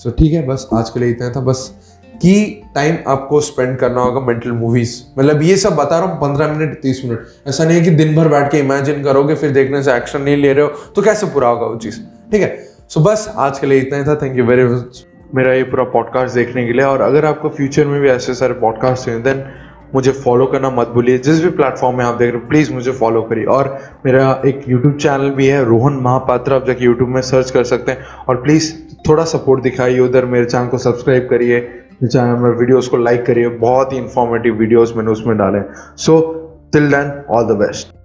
सो 0.00 0.10
ठीक 0.10 0.32
है 0.32 0.46
बस 0.46 0.68
आज 0.74 0.90
के 0.90 1.00
लिए 1.00 1.10
इतना 1.10 1.30
था। 1.30 1.40
बस 1.42 1.68
की 2.14 2.44
टाइम 2.74 2.96
आपको 3.08 3.40
स्पेंड 3.40 3.76
करना 3.78 4.00
होगा 4.00 4.20
मेंटल 4.26 4.52
मूवीज़ 4.52 5.00
मतलब 5.18 5.42
ये 5.42 5.56
सब 5.56 5.76
बता 5.76 5.98
रहा 5.98 6.08
हूँ 6.08 6.20
पंद्रह 6.20 6.52
मिनट 6.52 6.80
तीस 6.82 7.04
मिनट। 7.04 7.26
ऐसा 7.48 7.64
नहीं 7.64 7.78
है 7.78 7.84
कि 7.84 7.90
दिन 7.92 8.14
भर 8.16 8.28
बैठ 8.28 8.50
के 8.52 8.58
इमेजिन 8.58 9.02
करोगे 9.04 9.34
फिर 9.34 9.50
देखने 9.52 9.82
से 9.82 9.94
एक्शन 9.94 10.22
नहीं 10.22 10.36
ले 10.36 10.52
रहे 10.52 10.64
हो 10.64 10.92
तो 10.96 11.02
कैसे 11.02 11.26
पूरा 11.26 11.48
होगा 11.48 11.66
वो 11.66 11.76
चीज़? 11.76 12.00
ठीक 12.34 12.42
है? 12.42 12.56
सो 12.88 13.00
बस 13.00 13.34
आज 13.36 13.58
के 13.58 13.66
लिए 13.66 13.80
इतना 13.80 13.98
ही 13.98 14.04
था। 14.04 14.14
थैंक 14.14 14.38
यू 14.38 14.44
वेरी 14.44 14.64
मच 14.64 15.06
मेरा 15.34 15.52
ये 15.52 15.62
पूरा 15.62 15.84
पॉडकास्ट 15.84 16.34
देखने 16.34 16.66
के 16.66 16.72
लिए। 16.72 16.84
और 16.84 17.00
अगर 17.00 17.24
आपको 17.24 17.48
फ्यूचर 17.48 17.86
में 17.86 18.00
भी 18.00 18.08
ऐसे 18.08 18.34
सारे 18.34 18.52
पॉडकास्ट 18.52 19.08
हैं 19.08 19.22
देन 19.22 19.44
मुझे 19.94 20.12
फॉलो 20.12 20.46
करना 20.46 20.70
मत 20.70 20.88
भूलिए। 20.88 21.18
जिस 21.18 21.44
भी 21.44 21.50
प्लेटफॉर्म 21.50 21.98
में 21.98 22.04
आप 22.04 22.14
देख 22.14 22.32
रहे 22.32 22.42
हो 22.42 22.48
प्लीज़ 22.48 22.72
मुझे 22.72 22.92
फॉलो 22.92 23.22
करिए। 23.22 23.44
और 23.44 23.78
मेरा 24.06 24.42
एक 24.46 24.60
यूट्यूब 24.68 24.96
चैनल 24.96 25.30
भी 25.30 25.46
है, 25.46 25.64
रोहन 25.64 25.92
महापात्र। 25.92 26.52
आप 26.52 26.66
जाके 26.66 26.84
यूट्यूब 26.84 27.08
में 27.08 27.22
सर्च 27.22 27.50
कर 27.50 27.64
सकते 27.64 27.92
हैं। 27.92 27.98
और 28.28 28.42
प्लीज़ 28.42 28.74
थोड़ा 29.08 29.24
सपोर्ट 29.24 29.62
दिखाइए 29.62 29.98
उधर 29.98 30.24
मेरे 30.26 30.44
चैनल 30.44 30.66
को 30.66 30.78
सब्सक्राइब 30.78 31.26
करिए। 31.30 31.60
चैनल 32.04 32.36
में 32.36 32.50
वीडियोज़ 32.50 32.90
को 32.90 32.96
लाइक 32.96 33.26
करिए। 33.26 33.48
बहुत 33.48 33.92
ही 33.92 33.98
इंफॉर्मेटिव 33.98 34.54
वीडियोज़ 34.54 34.94
मैंने 34.94 35.10
उसमें 35.10 35.36
डाले 35.38 35.60
so 35.96 36.20
till 36.72 36.90
then 36.90 37.24
all 37.30 37.44
the 37.44 37.58
best 37.58 38.03